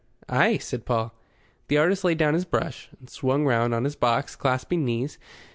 "Ay," 0.27 0.57
said 0.57 0.83
Paul. 0.83 1.13
The 1.67 1.77
artist 1.77 2.03
laid 2.03 2.17
down 2.17 2.33
his 2.33 2.43
brush, 2.43 2.89
and 2.99 3.07
swung 3.07 3.45
round 3.45 3.71
on 3.75 3.83
his 3.83 3.95
box, 3.95 4.35
clasping 4.35 4.83
knees. 4.83 5.19